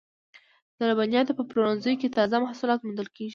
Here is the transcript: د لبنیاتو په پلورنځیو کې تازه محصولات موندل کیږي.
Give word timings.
د 0.77 0.79
لبنیاتو 0.89 1.31
په 1.37 1.43
پلورنځیو 1.49 1.99
کې 2.01 2.13
تازه 2.17 2.35
محصولات 2.45 2.79
موندل 2.81 3.07
کیږي. 3.15 3.29